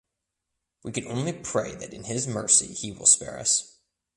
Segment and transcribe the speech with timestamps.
[0.81, 3.77] We can only pray that in His mercy He will spare us.